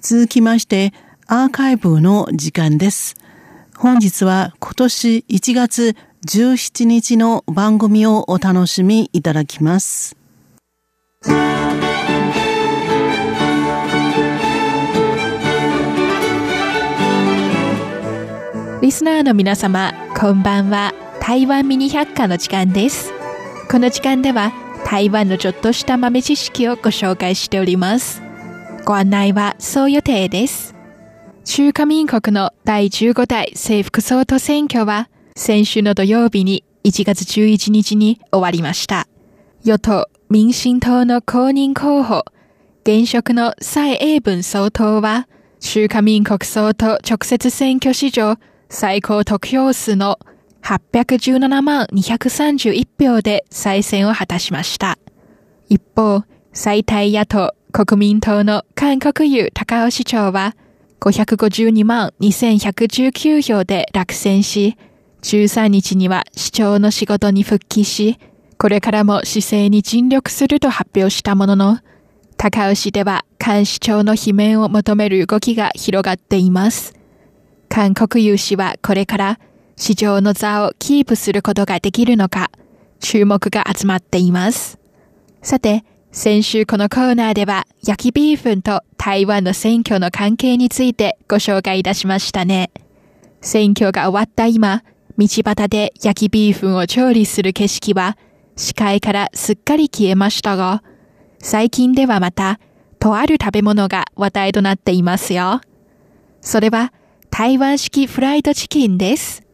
[0.00, 0.92] 続きまして、
[1.26, 3.16] アーカイブの時間です。
[3.76, 10.16] 本日は今年1月17日の番組をお楽しみいただきます。
[18.82, 20.94] リスナーの皆様、こんばんは。
[21.20, 23.12] 台湾ミニ百科の時間です。
[23.70, 24.52] この時間では
[24.86, 28.27] 台湾のちょっとした豆知識をご紹介しております。
[28.84, 30.74] ご案内はそう予定です。
[31.44, 39.08] 中華民国の第15代政府総統選挙は先週の土曜日に1月11日に終わりました。
[39.64, 42.24] 与党民進党の公認候補、
[42.84, 45.28] 現職の蔡英文総統は
[45.60, 48.36] 中華民国総統直接選挙史上
[48.68, 50.18] 最高得票数の
[50.62, 54.98] 817万231票で再選を果たしました。
[55.68, 60.56] 一方、最大野党国民党の韓国有高尾市長は
[61.00, 64.76] 552万2119票で落選し、
[65.22, 68.18] 13日には市長の仕事に復帰し、
[68.58, 71.78] これからも市政に尽力すると発表したものの、
[72.36, 76.94] 高尾市では菅市長の罷免を求める動きが広がっています。
[77.68, 79.38] 韓国有氏はこれから
[79.76, 82.50] 市場の座をキープすることができるのか、
[82.98, 84.78] 注目が集まっています。
[85.42, 85.84] さて、
[86.20, 92.72] 先週このコーナーでは焼きビーフンと台湾の選挙の関係についてご紹介いたしましたね。
[93.40, 94.82] 選挙が終わった今、
[95.16, 98.18] 道端で焼きビーフンを調理する景色は
[98.56, 100.82] 視界からすっかり消えましたが、
[101.38, 102.58] 最近ではまた、
[102.98, 105.60] とある食べ物が話題となっていますよ。
[106.40, 106.92] それは
[107.30, 109.44] 台湾式フライドチキンです。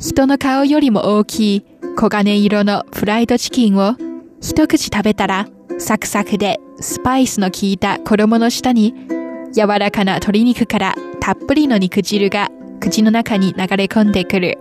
[0.00, 3.94] 人の顔よりも大きい黄金色のフライドチキンを
[4.40, 5.46] 一口食べたら
[5.80, 8.94] サクサクでスパイスの効いた衣の下に
[9.52, 12.50] 柔らかな鶏肉からたっぷりの肉汁が
[12.80, 14.58] 口の中に流れ込んでくる。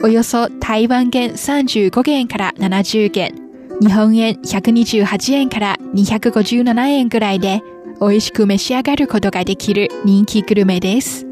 [0.00, 3.34] およそ台湾元35元から70元、
[3.80, 7.60] 日本円128円から257円ぐらいで
[8.00, 11.26] 美味しく召し上がることができる人気グルメです。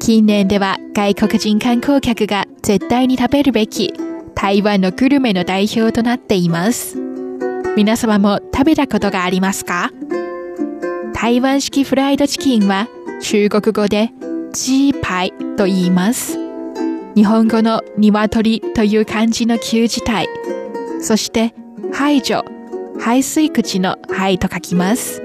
[0.00, 3.94] 近年では外国人観光客が絶対に食べるべき
[4.34, 7.03] 台湾のグルメの代表となっています。
[7.76, 9.90] 皆様も食べたことがありますか？
[11.12, 12.86] 台湾式フライドチキンは
[13.20, 14.10] 中国語で
[14.52, 16.38] ジーパイと言います。
[17.16, 20.28] 日本語の鶏という漢字の旧字体、
[21.00, 21.52] そして
[21.92, 22.44] 排除、
[23.00, 25.20] 排水口の排と書きます。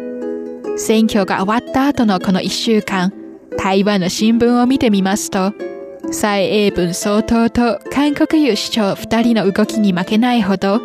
[0.78, 3.14] 選挙が終わった後のこの一週間、
[3.60, 5.54] 台湾の新聞を見てみますと、
[6.12, 10.80] 蔡英文総統と韓国有市長二人の動きに負けないほど、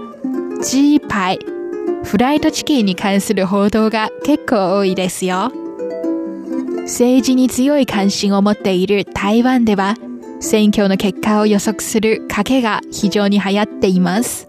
[0.63, 1.39] ジーパイ、
[2.05, 5.51] フライドチキンに関する報道が結構多いですよ。
[6.83, 9.95] 政治に強い関心を持っている台湾では、
[10.41, 14.49] 選挙の結果を予測する賭けが非常に流行っています。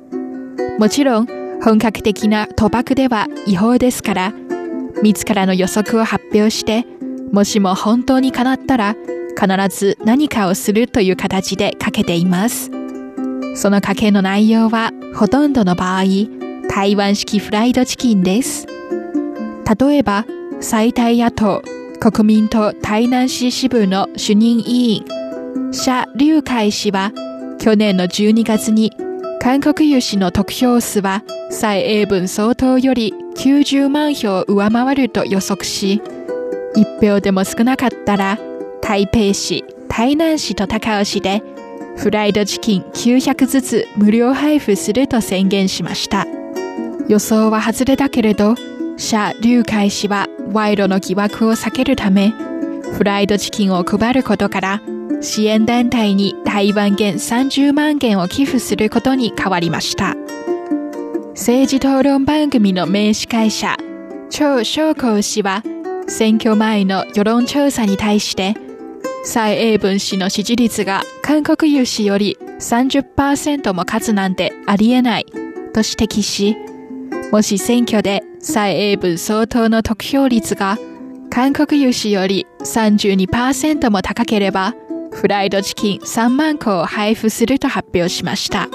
[0.77, 1.27] もちろん、
[1.63, 4.33] 本格的な賭博では違法ですから、
[5.01, 6.85] 自らの予測を発表して
[7.31, 8.95] もしも本当に叶ったら
[9.39, 12.71] 必ず何かをするという形でかけています。
[13.55, 16.03] その賭けの内容はほとんどの場合、
[16.69, 18.67] 台湾式フライドチキンです。
[19.79, 20.25] 例えば、
[20.59, 21.63] 最大野党
[21.99, 25.05] 国民党台南市支部の主任委員、
[25.71, 27.11] 謝龍海氏は
[27.59, 28.91] 去年の12月に
[29.39, 36.01] 韓国有氏の得票数は蔡英文総統より90万票上回ると予測し、
[36.75, 38.37] 一票でも少なかったら、
[38.81, 41.41] 台北市、台南市と高尾市で、
[41.97, 46.27] フライドチキン900ずつ無料配布すると宣言しました。
[47.07, 48.55] 予想は外れたけれど、
[48.97, 52.33] 謝龍海氏は賄賂の疑惑を避けるため、
[52.93, 54.81] フライドチキンを配ることから、
[55.21, 60.15] 支援団体に台湾元30万元を寄付することに変わりました。
[61.31, 63.77] 政治討論番組の名司会者、
[64.29, 65.63] 張翔光氏は、
[66.07, 68.55] 選挙前の世論調査に対して、
[69.23, 76.55] 蔡英文氏の支持率が韓国有氏より30%も勝つなんてありえないと指摘し、
[77.31, 80.77] もし選挙で蔡英文総統の得票率が
[81.29, 84.73] 韓国有氏より32%も高ければ、
[85.11, 88.69] フライドチキン3万個を配布すると発表しました。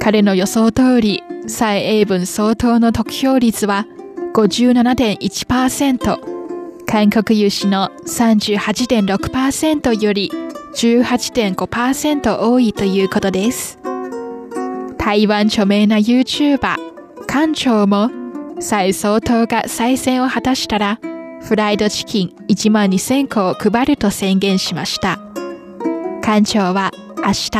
[0.00, 3.86] 彼の予想通り、蔡英文総統の得票率は
[4.32, 6.18] 57.1%、
[6.86, 10.30] 韓国有志の38.6%より
[10.74, 13.78] 18.5%多いということです。
[14.96, 16.76] 台湾著名な YouTuber、
[17.28, 18.10] 館長も
[18.58, 20.98] 蔡総統が再選を果たしたら
[21.42, 25.18] フライドチキン1万2000個を配ると宣言しました。
[26.22, 27.50] 館長は明日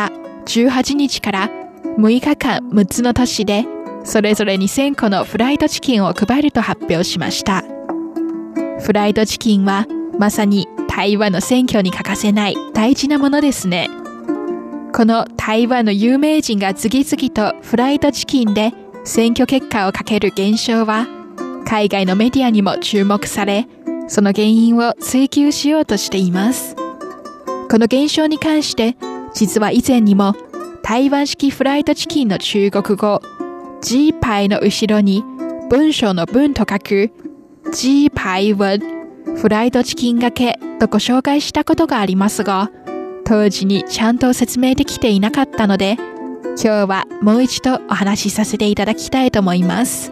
[0.62, 1.50] 18日から
[1.98, 3.66] 6日間6つの都市で
[4.04, 7.62] それぞれ2000個のフライドチキンを配ると発表しました。
[8.80, 9.86] フライドチキンは
[10.18, 13.90] まさに台湾の選挙に欠かせない大事なものですね。
[14.94, 18.72] この台湾の有名人が次々とフライドチキンで
[19.04, 21.06] 選挙結果をかける現象は
[21.66, 23.66] 海外のメディアにも注目され
[24.08, 26.74] その原因を追求しようとしています。
[27.70, 28.96] この現象に関して
[29.34, 30.34] 実は以前にも
[30.82, 33.20] 台湾式フライドチキンの中国語
[33.82, 35.22] G パイの後ろに
[35.68, 37.10] 文章の文と書く
[37.74, 38.80] G パイ文
[39.36, 42.70] フライドチキンがけとご紹介したことがありますが
[43.26, 45.98] 当時にちゃんと説明できていなかったので
[46.60, 50.10] 今日はもう一度お話しさせていただきたいと思います。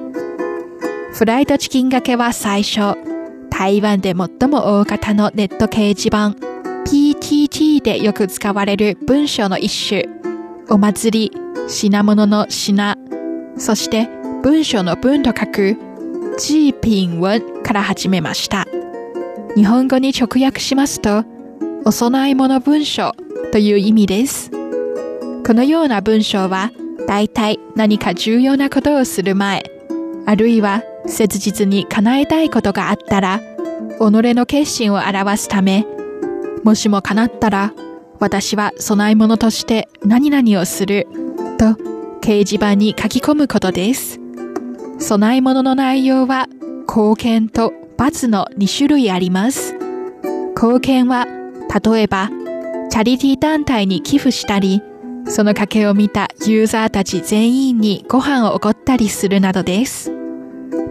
[1.12, 2.96] フライドチキンがけは最初
[3.50, 6.36] 台湾で最も大型のネット掲示板
[6.84, 10.04] PTT でよく使われる文章の一種。
[10.68, 11.38] お祭り
[11.68, 12.96] 品物の品
[13.56, 14.08] そして
[14.42, 15.76] 文章の文と書く
[16.38, 18.66] G ピン文から始めました。
[19.56, 21.24] 日本語に直訳しますと
[21.84, 23.16] お供え物文章
[23.50, 24.55] という意味です。
[25.46, 26.72] このような文章は
[27.06, 29.70] 大体何か重要なことをする前
[30.26, 33.44] あるいは切実に叶えたいことがあったら己
[34.00, 35.86] の決心を表すため
[36.64, 37.72] もしも叶ったら
[38.18, 41.06] 私は供え物として何々をする
[41.58, 41.80] と
[42.20, 44.18] 掲示板に書き込むことです。
[45.08, 46.48] 供え物の内容は
[46.88, 49.74] 貢献と罰の2種類あります。
[50.56, 52.30] 貢献は例えば
[52.90, 54.82] チャリティー団体に寄付したり
[55.28, 60.12] その賭けを見たユーザーたち全員にご飯をおごったりするなどです。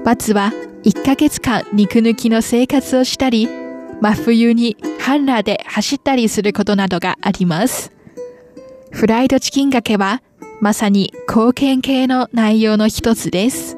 [0.04, 0.52] 罰は
[0.84, 3.48] 1ヶ月間肉抜きの生活をしたり
[4.02, 7.92] 真冬にハンラーで走ったりすることなどがあります。
[8.92, 10.22] フライドチキンがけは
[10.62, 13.78] まさに貢献系の内容の一つです。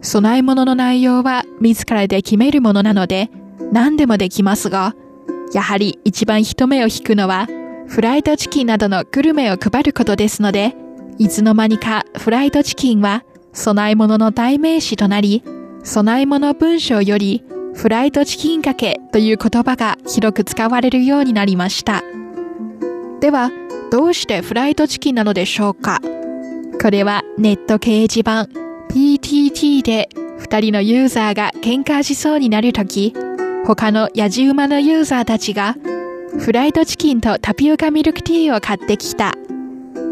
[0.00, 3.30] 供え物の内容は自らで決めるものなので
[3.72, 4.94] 何でもできますが
[5.52, 7.48] やはり一番人目を引くのは
[7.88, 10.76] フライドチキンなどのグルメを配ることですので
[11.18, 15.42] いつの間にかフライドチキンは供え物の代名詞となり
[15.84, 17.42] 供え物文章より
[17.74, 22.02] フライドチキンかけという言葉が広く使われるようになりました。
[23.20, 23.50] では
[23.90, 26.00] どうしてフライドチキンなのでしょうか？
[26.80, 28.48] これはネット掲示板
[28.90, 30.08] PTT で
[30.38, 33.14] 2人のユーザーが喧嘩しそうになるとき
[33.66, 35.76] 他のやじ馬のユーザーたちが
[36.36, 39.32] フライドチキンとタピオカミルクティーを買ってきた。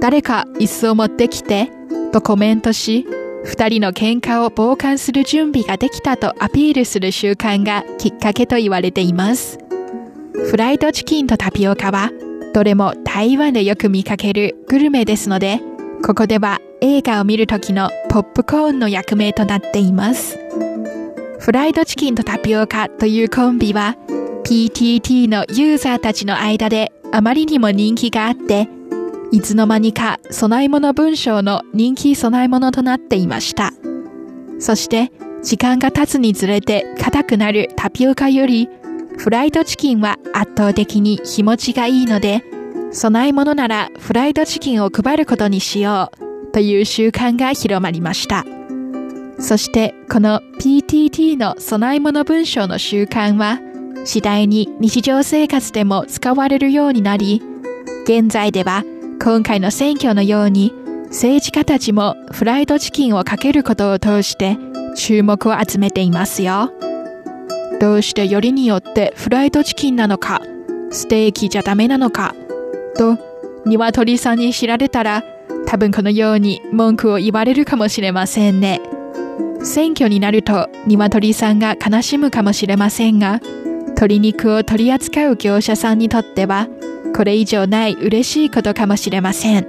[0.00, 1.70] 誰か椅子を持ってきて
[2.12, 3.06] とコメントし
[3.44, 9.58] 2人の喧嘩を傍観する準備ができたとアピールする習慣がきっかけと言われています。
[10.32, 12.10] フライドチキンとタピオカは
[12.54, 15.60] どれも台湾でよく見かけるグルメですので
[16.04, 20.38] ここでは映画を見る時のポップコーンの役名となっています。
[21.38, 23.96] フライドチキンとタピオカというコンビは
[24.46, 28.68] PTT のユーザーたちの間であまりにも人気があって
[29.32, 33.72] いつの間にか供え物文章の人気供え物となっていました。
[34.60, 35.10] そして
[35.42, 38.68] 時間が経つにつれて硬くなるタピオカより
[39.18, 42.44] フライドチキンは圧倒的に日持ちがいいので
[42.92, 48.44] 供え物ならフライドチキンを配ることにしようという習慣が広まりました。
[49.40, 53.58] そしてこの PTT の供え物文章の習慣は
[54.06, 57.42] 次第に日常生活でも使われるようになり
[58.04, 58.84] 現在では
[59.20, 60.72] 今回の選挙のように
[61.08, 64.56] 政治家たちもフライドチキンをかけることを通して
[64.96, 66.72] 注目を集めていますよ。
[67.80, 70.40] どうしてよりによってフライドチキンなのか
[70.90, 72.34] ステーキじゃダメなのか
[72.96, 73.18] と
[73.66, 75.24] 鶏さんに知られたら
[75.66, 78.80] 多分このように文句を言われるかもしれませんね。
[79.62, 83.40] 選挙になると鶏さんが悲しむかもしれませんが
[83.96, 86.68] 鶏肉を取り扱う業者さんにとっては
[87.16, 89.66] これ以上ない嬉しいことかもしれません。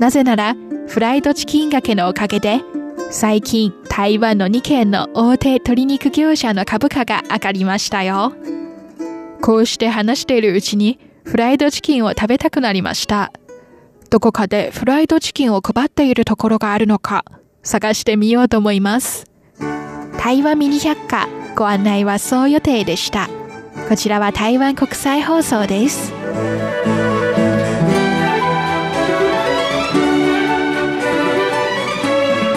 [0.00, 0.56] なぜなら
[0.88, 2.62] フライドチキンがけのおかげで
[3.10, 8.32] 最近台湾の2軒の大手鶏肉業者の株価が上がりましたよ。
[9.42, 13.32] こうして話しているうちにフライドチキンを食べたくなりました。
[14.08, 17.24] どこかでフライドチキンを配っているところがあるのか
[17.62, 19.26] 探してみようと思います。
[20.18, 23.30] 台湾ミニ百科ご案内はそう予定でした。
[23.88, 26.12] こちらは台湾国際放送です。